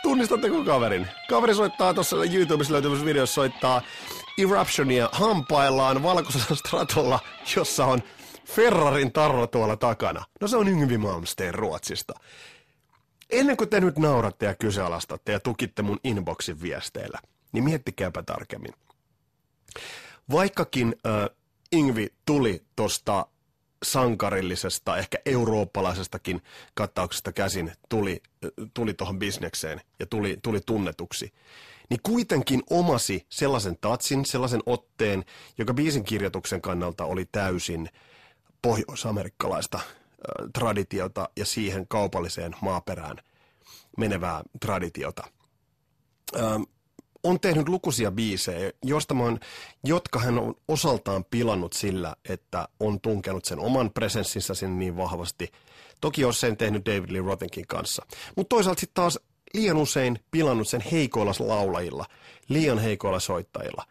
Tunnistatteko 0.03 0.65
kaverin? 0.65 1.09
Kaveri 1.29 1.55
soittaa 1.55 1.95
tuossa 1.95 2.17
YouTubessa 2.17 2.73
löytyvässä 2.73 3.05
videossa 3.05 3.35
soittaa 3.35 3.83
Eruptionia 4.39 5.09
hampaillaan 5.13 6.03
valkoisella 6.03 6.57
stratolla, 6.57 7.21
jossa 7.57 7.85
on 7.85 8.03
Ferrarin 8.45 9.13
tarro 9.13 9.47
tuolla 9.47 9.77
takana. 9.77 10.25
No 10.41 10.49
se 10.49 10.57
on 10.57 10.69
Yngvi 10.69 10.99
Malmsteen 10.99 11.55
Ruotsista. 11.55 12.15
Ennen 13.31 13.57
kuin 13.57 13.71
te 13.71 13.81
nyt 13.81 13.99
nauratte 13.99 14.47
ja 14.47 14.55
kyseenalaistatte 14.55 15.33
ja 15.33 15.41
tukitte 15.41 15.83
mun 15.83 16.01
inboxin 16.05 16.63
viesteillä, 16.63 17.19
niin 17.53 17.65
miettikääpä 17.65 18.23
tarkemmin. 18.23 18.75
Vaikkakin 20.31 20.97
äh, 21.07 21.37
Ingvi 21.73 22.09
tuli 22.27 22.63
tuosta 22.77 23.27
sankarillisesta, 23.83 24.97
ehkä 24.97 25.19
eurooppalaisestakin 25.27 26.43
kattauksesta 26.75 27.33
käsin, 27.33 27.73
tuli, 27.89 28.23
tuli 28.75 28.95
tuohon 28.95 29.19
bisnekseen 29.19 29.81
ja 29.99 30.07
tuli, 30.07 30.39
tuli 30.43 30.61
tunnetuksi, 30.67 31.33
niin 31.91 32.01
kuitenkin 32.03 32.63
omasi 32.71 33.27
sellaisen 33.29 33.79
tatsin, 33.81 34.27
sellaisen 34.27 34.63
otteen, 34.67 35.25
joka 35.59 35.75
biisin 35.75 36.05
kirjoituksen 36.05 36.61
kannalta 36.61 37.05
oli 37.05 37.29
täysin 37.33 37.89
pohjoisamerikkalaista 38.63 39.81
traditiota 40.53 41.29
ja 41.37 41.45
siihen 41.45 41.89
kaupalliseen 41.89 42.55
maaperään 42.61 43.17
menevää 43.97 44.43
traditiota. 44.61 45.25
On 47.25 47.41
tehnyt 47.41 47.69
lukuisia 47.69 48.11
biisejä, 48.11 48.73
josta 48.85 49.15
mä 49.15 49.23
oon, 49.23 49.39
jotka 49.85 50.19
hän 50.19 50.39
on 50.39 50.55
osaltaan 50.69 51.25
pilannut 51.31 51.73
sillä, 51.73 52.17
että 52.29 52.69
on 52.81 53.01
tunkenut 53.01 53.45
sen 53.45 53.59
oman 53.59 53.91
presenssinsä 53.91 54.55
sinne 54.55 54.77
niin 54.77 54.97
vahvasti. 54.97 55.53
Toki 56.01 56.25
on 56.25 56.35
sen 56.35 56.57
tehnyt 56.57 56.87
David 56.87 57.11
Lee 57.11 57.23
Rothenkin 57.23 57.67
kanssa. 57.67 58.07
Mutta 58.37 58.57
toisaalta 58.57 58.81
sitten 58.81 58.95
taas 58.95 59.19
liian 59.55 59.77
usein 59.77 60.19
pilannut 60.31 60.69
sen 60.69 60.81
heikoilla 60.93 61.33
laulajilla, 61.39 62.05
liian 62.49 62.79
heikoilla 62.79 63.21
soittajilla. 63.21 63.85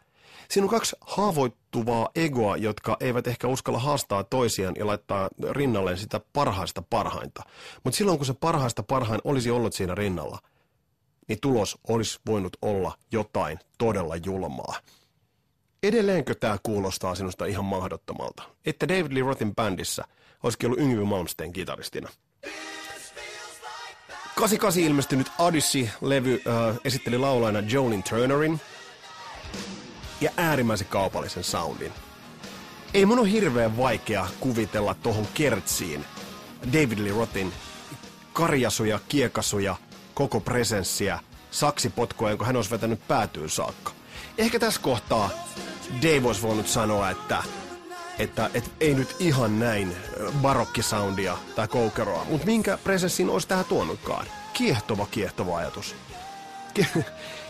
Siinä 0.50 0.64
on 0.64 0.70
kaksi 0.70 0.96
haavoittuvaa 1.00 2.08
egoa, 2.14 2.56
jotka 2.56 2.96
eivät 3.00 3.26
ehkä 3.26 3.48
uskalla 3.48 3.78
haastaa 3.78 4.24
toisiaan 4.24 4.74
ja 4.78 4.86
laittaa 4.86 5.28
rinnalleen 5.50 5.98
sitä 5.98 6.20
parhaista 6.32 6.82
parhainta. 6.90 7.42
Mutta 7.84 7.96
silloin 7.96 8.18
kun 8.18 8.26
se 8.26 8.34
parhaista 8.34 8.82
parhain 8.82 9.20
olisi 9.24 9.50
ollut 9.50 9.74
siinä 9.74 9.94
rinnalla, 9.94 10.38
niin 11.28 11.40
tulos 11.40 11.78
olisi 11.88 12.20
voinut 12.26 12.56
olla 12.62 12.98
jotain 13.12 13.58
todella 13.78 14.16
julmaa. 14.16 14.76
Edelleenkö 15.82 16.34
tämä 16.34 16.58
kuulostaa 16.62 17.14
sinusta 17.14 17.46
ihan 17.46 17.64
mahdottomalta, 17.64 18.42
että 18.66 18.88
David 18.88 19.12
Lee 19.12 19.22
Rothin 19.22 19.54
bändissä 19.54 20.04
olisikin 20.42 20.66
ollut 20.66 20.80
Yngvi 20.80 21.04
Malmsteen 21.04 21.52
kitaristina? 21.52 22.08
88 24.34 24.82
ilmestynyt 24.82 25.28
Odyssey-levy 25.38 26.42
äh, 26.46 26.76
esitteli 26.84 27.18
laulajana 27.18 27.68
Jolin 27.68 28.02
Turnerin 28.02 28.60
ja 30.20 30.30
äärimmäisen 30.36 30.86
kaupallisen 30.86 31.44
soundin. 31.44 31.92
Ei 32.94 33.06
mun 33.06 33.18
ole 33.18 33.32
hirveän 33.32 33.76
vaikea 33.76 34.26
kuvitella 34.40 34.94
tuohon 34.94 35.26
kertsiin 35.34 36.04
David 36.72 36.98
Lee 36.98 37.12
Rothin 37.12 37.52
karjasuja, 38.32 39.00
kiekasuja, 39.08 39.76
koko 40.14 40.40
presenssiä, 40.40 41.18
saksipotkoa, 41.50 42.30
jonka 42.30 42.44
hän 42.44 42.56
olisi 42.56 42.70
vetänyt 42.70 43.08
päätyyn 43.08 43.50
saakka. 43.50 43.92
Ehkä 44.38 44.58
tässä 44.58 44.80
kohtaa 44.80 45.30
Dave 46.02 46.26
olisi 46.26 46.42
voinut 46.42 46.68
sanoa, 46.68 47.10
että, 47.10 47.42
että, 48.18 48.50
että 48.54 48.70
ei 48.80 48.94
nyt 48.94 49.16
ihan 49.18 49.58
näin 49.58 49.96
barokkisoundia 50.42 51.38
tai 51.56 51.68
koukeroa, 51.68 52.24
mutta 52.24 52.46
minkä 52.46 52.78
presenssin 52.84 53.30
olisi 53.30 53.48
tähän 53.48 53.64
tuonutkaan. 53.64 54.26
Kiehtova, 54.52 55.06
kiehtova 55.10 55.56
ajatus. 55.56 55.94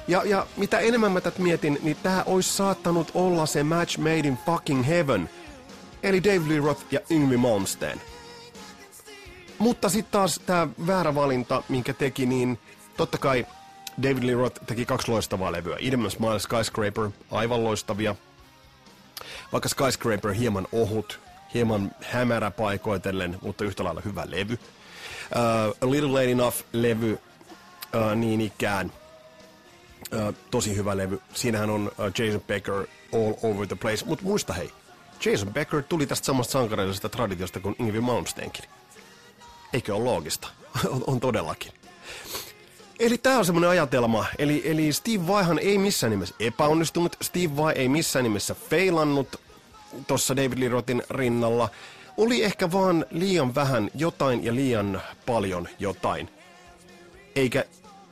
Ja, 0.08 0.22
ja 0.24 0.46
mitä 0.56 0.78
enemmän 0.78 1.12
mä 1.12 1.20
tätä 1.20 1.42
mietin, 1.42 1.78
niin 1.82 1.96
tämä 2.02 2.22
olisi 2.26 2.52
saattanut 2.52 3.10
olla 3.14 3.46
se 3.46 3.62
match 3.62 3.98
made 3.98 4.18
in 4.18 4.38
fucking 4.46 4.86
heaven. 4.86 5.30
Eli 6.02 6.24
Dave 6.24 6.48
Lee 6.48 6.60
Roth 6.60 6.84
ja 6.90 7.00
Yngwie 7.10 7.36
Malmsteen. 7.36 8.00
Mutta 9.62 9.88
sitten 9.88 10.12
taas 10.12 10.40
tämä 10.46 10.68
väärä 10.86 11.14
valinta, 11.14 11.62
minkä 11.68 11.92
teki, 11.92 12.26
niin 12.26 12.58
totta 12.96 13.18
kai 13.18 13.46
David 14.02 14.22
Lee 14.22 14.34
Roth 14.34 14.60
teki 14.66 14.86
kaksi 14.86 15.10
loistavaa 15.10 15.52
levyä. 15.52 15.76
Idem 15.80 16.10
Smile 16.10 16.38
Skyscraper, 16.38 17.10
aivan 17.30 17.64
loistavia. 17.64 18.14
Vaikka 19.52 19.68
Skyscraper 19.68 20.32
hieman 20.32 20.66
ohut, 20.72 21.20
hieman 21.54 21.90
hämärä 22.02 22.50
paikoitellen, 22.50 23.38
mutta 23.42 23.64
yhtä 23.64 23.84
lailla 23.84 24.02
hyvä 24.04 24.24
levy. 24.26 24.54
Uh, 24.54 25.88
A 25.88 25.90
Little 25.90 26.10
Late 26.10 26.32
Enough-levy 26.32 27.12
uh, 27.12 28.16
niin 28.16 28.40
ikään. 28.40 28.92
Uh, 30.12 30.34
tosi 30.50 30.76
hyvä 30.76 30.96
levy. 30.96 31.20
Siinähän 31.34 31.70
on 31.70 31.92
uh, 31.98 32.24
Jason 32.24 32.42
Becker 32.46 32.86
all 33.14 33.34
over 33.42 33.66
the 33.66 33.76
place. 33.76 34.04
Mutta 34.06 34.24
muista 34.24 34.52
hei, 34.52 34.70
Jason 35.24 35.52
Becker 35.52 35.82
tuli 35.82 36.06
tästä 36.06 36.26
samasta 36.26 36.52
sankarillisesta 36.52 37.08
traditiosta 37.08 37.60
kuin 37.60 37.76
Ingvi 37.78 38.00
Malmsteenkin. 38.00 38.64
Eikö 39.72 39.94
ole 39.94 40.04
loogista? 40.04 40.48
on, 40.92 41.04
on 41.06 41.20
todellakin. 41.20 41.72
Eli 42.98 43.18
tämä 43.18 43.38
on 43.38 43.44
semmoinen 43.44 43.70
ajatelma. 43.70 44.24
Eli, 44.38 44.62
eli 44.64 44.92
Steve 44.92 45.26
Vaihan 45.26 45.58
ei 45.58 45.78
missään 45.78 46.10
nimessä 46.10 46.34
epäonnistunut. 46.40 47.16
Steve 47.22 47.56
Vai 47.56 47.72
ei 47.72 47.88
missään 47.88 48.22
nimessä 48.22 48.54
feilannut 48.54 49.40
tuossa 50.06 50.36
David 50.36 50.58
Lee 50.58 50.68
Rothin 50.68 51.02
rinnalla. 51.10 51.68
Oli 52.16 52.44
ehkä 52.44 52.72
vaan 52.72 53.06
liian 53.10 53.54
vähän 53.54 53.90
jotain 53.94 54.44
ja 54.44 54.54
liian 54.54 55.02
paljon 55.26 55.68
jotain. 55.78 56.28
Eikä 57.36 57.64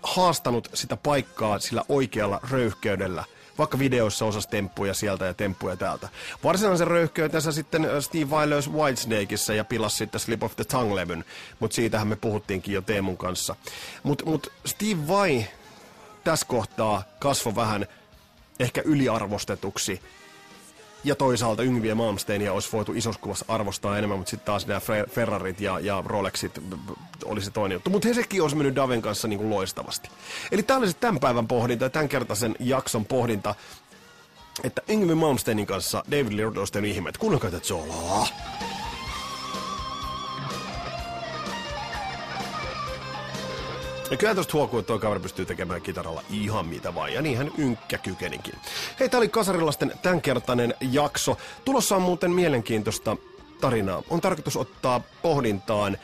haastanut 0.02 0.70
sitä 0.74 0.96
paikkaa 0.96 1.58
sillä 1.58 1.82
oikealla 1.88 2.40
röyhkeydellä– 2.50 3.24
vaikka 3.58 3.78
videoissa 3.78 4.24
osas 4.24 4.46
temppuja 4.46 4.94
sieltä 4.94 5.24
ja 5.24 5.34
temppuja 5.34 5.76
täältä. 5.76 6.08
Varsinaisen 6.44 6.86
röyhkeytensä 6.86 7.52
sitten 7.52 7.84
äh, 7.84 7.90
Steve 8.00 8.30
Vai 8.30 8.46
Whitesnakeissa 8.72 9.54
ja 9.54 9.64
pilasi 9.64 9.96
sitten 9.96 10.20
Slip 10.20 10.42
of 10.42 10.56
the 10.56 10.64
Tongue-levyn, 10.64 11.24
mutta 11.60 11.74
siitähän 11.74 12.08
me 12.08 12.16
puhuttiinkin 12.16 12.74
jo 12.74 12.82
Teemun 12.82 13.16
kanssa. 13.16 13.56
Mutta 14.02 14.24
mut 14.24 14.52
Steve 14.66 15.08
Vai 15.08 15.46
tässä 16.24 16.46
kohtaa 16.46 17.02
kasvoi 17.18 17.56
vähän 17.56 17.86
ehkä 18.60 18.82
yliarvostetuksi 18.84 20.02
ja 21.04 21.14
toisaalta 21.14 21.62
Yngviä 21.62 21.94
Malmsteenia 21.94 22.52
olisi 22.52 22.72
voitu 22.72 22.92
isossa 22.92 23.20
kuvassa 23.20 23.44
arvostaa 23.48 23.98
enemmän, 23.98 24.18
mutta 24.18 24.30
sitten 24.30 24.46
taas 24.46 24.66
nämä 24.66 24.80
Ferrarit 25.10 25.60
ja, 25.60 25.80
ja 25.80 26.02
Rolexit 26.06 26.60
oli 27.24 27.42
se 27.42 27.50
toinen 27.50 27.76
juttu. 27.76 27.90
Mutta 27.90 28.08
he 28.08 28.14
sekin 28.14 28.42
olisi 28.42 28.56
mennyt 28.56 28.76
Daven 28.76 29.02
kanssa 29.02 29.28
niin 29.28 29.38
kuin 29.38 29.50
loistavasti. 29.50 30.08
Eli 30.52 30.62
tämä 30.62 30.78
oli 30.78 30.88
se 30.88 30.96
tämän 31.00 31.20
päivän 31.20 31.48
pohdinta 31.48 31.84
ja 31.84 31.90
tämänkertaisen 31.90 32.56
jakson 32.60 33.04
pohdinta, 33.04 33.54
että 34.64 34.82
Yngvi 34.88 35.14
Malmsteenin 35.14 35.66
kanssa 35.66 36.04
David 36.10 36.32
tehnyt 36.72 36.90
ihmeet. 36.90 37.18
Kuunnelkaa 37.18 37.50
tätä 37.50 37.66
solaa. 37.66 38.26
Ja 44.10 44.16
kyllä 44.16 44.34
tuosta 44.34 44.52
huokuu, 44.52 44.78
että 44.78 44.86
tuo 44.86 44.98
kaveri 44.98 45.20
pystyy 45.20 45.46
tekemään 45.46 45.82
kitaralla 45.82 46.22
ihan 46.30 46.66
mitä 46.66 46.94
vaan, 46.94 47.12
ja 47.12 47.22
niinhän 47.22 47.50
ynkkä 47.58 47.98
kykenikin. 47.98 48.54
Hei, 49.00 49.08
tää 49.08 49.18
oli 49.18 49.28
Kasarilasten 49.28 49.92
tämänkertainen 50.02 50.74
jakso. 50.80 51.36
Tulossa 51.64 51.96
on 51.96 52.02
muuten 52.02 52.30
mielenkiintoista 52.30 53.16
tarinaa. 53.60 54.02
On 54.10 54.20
tarkoitus 54.20 54.56
ottaa 54.56 55.00
pohdintaan 55.22 55.98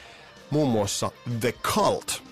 muun 0.50 0.70
muassa 0.70 1.10
The 1.40 1.52
Cult. 1.52 2.22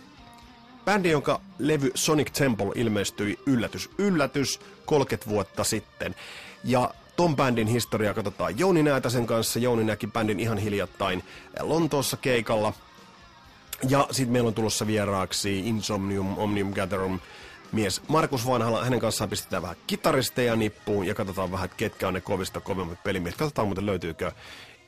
Bändi, 0.84 1.10
jonka 1.10 1.40
levy 1.58 1.90
Sonic 1.94 2.32
Temple 2.32 2.72
ilmestyi 2.74 3.38
yllätys, 3.46 3.90
yllätys 3.98 4.60
30 4.86 5.30
vuotta 5.30 5.64
sitten. 5.64 6.14
Ja 6.64 6.94
ton 7.16 7.36
bändin 7.36 7.68
historiaa 7.68 8.14
katsotaan 8.14 8.58
Jouni 8.58 8.82
Näätäsen 8.82 9.26
kanssa. 9.26 9.58
Jouni 9.58 9.84
näki 9.84 10.06
bändin 10.06 10.40
ihan 10.40 10.58
hiljattain 10.58 11.24
Lontoossa 11.60 12.16
keikalla– 12.16 12.72
ja 13.88 14.06
sitten 14.10 14.32
meillä 14.32 14.48
on 14.48 14.54
tulossa 14.54 14.86
vieraaksi 14.86 15.68
Insomnium 15.68 16.38
Omnium 16.38 16.72
Gatherum 16.72 17.20
mies 17.72 18.02
Markus 18.08 18.46
Vanhala. 18.46 18.84
Hänen 18.84 19.00
kanssaan 19.00 19.30
pistetään 19.30 19.62
vähän 19.62 19.76
kitaristeja 19.86 20.56
nippuun 20.56 21.06
ja 21.06 21.14
katsotaan 21.14 21.52
vähän, 21.52 21.70
ketkä 21.76 22.08
on 22.08 22.14
ne 22.14 22.20
kovista 22.20 22.60
kovimmat 22.60 23.02
pelimiehet. 23.02 23.38
Katsotaan 23.38 23.68
muuten 23.68 23.86
löytyykö 23.86 24.32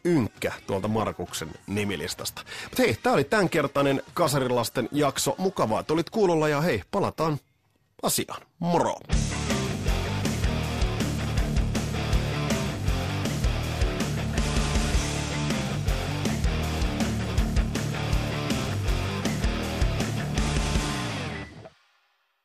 ynkkä 0.04 0.52
tuolta 0.66 0.88
Markuksen 0.88 1.48
nimilistasta. 1.66 2.42
Mutta 2.64 2.82
hei, 2.82 2.96
tää 3.02 3.12
oli 3.12 3.24
tämänkertainen 3.24 4.02
Kasarilasten 4.14 4.88
jakso. 4.92 5.34
Mukavaa, 5.38 5.80
että 5.80 5.92
olit 5.92 6.10
kuulolla 6.10 6.48
ja 6.48 6.60
hei, 6.60 6.82
palataan 6.90 7.38
asiaan. 8.02 8.42
Moro! 8.58 8.94